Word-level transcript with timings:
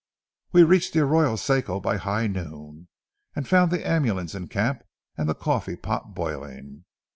We 0.51 0.63
reached 0.63 0.93
the 0.93 1.01
Arroyo 1.01 1.35
Seco 1.35 1.79
by 1.79 1.97
high 1.97 2.25
noon, 2.25 2.87
and 3.35 3.47
found 3.47 3.69
the 3.69 3.87
ambulance 3.87 4.33
in 4.33 4.47
camp 4.47 4.81
and 5.15 5.29
the 5.29 5.35
coffee 5.35 5.75
pot 5.75 6.15
boiling. 6.15 6.85